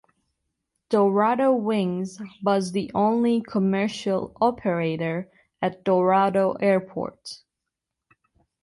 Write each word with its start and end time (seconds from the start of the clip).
Dorado 0.89 1.53
Wings 1.53 2.19
was 2.41 2.71
the 2.71 2.89
only 2.95 3.39
commercial 3.39 4.35
operator 4.41 5.29
at 5.61 5.83
Dorado 5.83 6.53
Airport. 6.53 7.43